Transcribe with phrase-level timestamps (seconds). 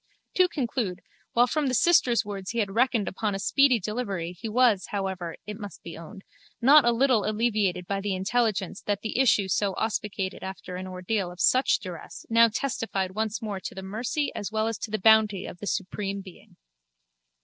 [0.33, 1.03] To conclude,
[1.33, 5.35] while from the sister's words he had reckoned upon a speedy delivery he was, however,
[5.45, 6.23] it must be owned,
[6.59, 11.31] not a little alleviated by the intelligence that the issue so auspicated after an ordeal
[11.31, 14.97] of such duress now testified once more to the mercy as well as to the
[14.97, 16.55] bounty of the Supreme Being.